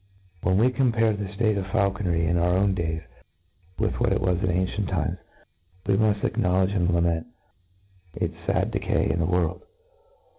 [0.41, 3.03] When we compare the ftate of faulconry in our own days
[3.77, 5.19] with what it was in ancient times,
[5.85, 7.27] we muft acknowledge and lament
[8.15, 9.61] its lad decay in the world.